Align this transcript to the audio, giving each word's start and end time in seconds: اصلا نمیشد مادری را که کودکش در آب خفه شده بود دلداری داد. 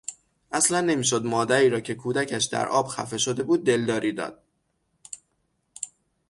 اصلا 0.51 0.81
نمیشد 0.81 1.25
مادری 1.25 1.69
را 1.69 1.79
که 1.79 1.95
کودکش 1.95 2.45
در 2.45 2.67
آب 2.67 2.87
خفه 2.87 3.17
شده 3.17 3.43
بود 3.43 3.63
دلداری 3.63 4.11
داد. 4.11 4.43